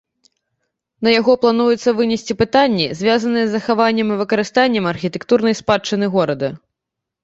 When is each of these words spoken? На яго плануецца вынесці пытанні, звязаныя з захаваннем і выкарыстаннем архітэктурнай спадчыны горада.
На 1.07 1.13
яго 1.19 1.35
плануецца 1.43 1.89
вынесці 1.99 2.37
пытанні, 2.41 2.87
звязаныя 3.03 3.45
з 3.47 3.55
захаваннем 3.59 4.07
і 4.17 4.21
выкарыстаннем 4.25 4.93
архітэктурнай 4.97 5.61
спадчыны 5.65 6.15
горада. 6.19 6.47